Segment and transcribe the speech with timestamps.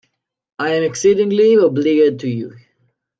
[0.57, 2.57] I am exceedingly obliged to you.